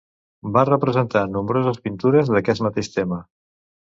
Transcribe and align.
Va 0.53 0.61
representar 0.69 1.21
nombroses 1.33 1.77
pintures 1.87 2.33
d'aquest 2.37 2.65
mateix 2.69 2.89
tema. 2.95 3.21